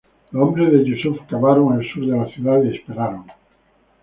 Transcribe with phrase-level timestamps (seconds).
[0.31, 3.23] Los hombres de Yusuf cavaron al sur de la ciudad y esperaron.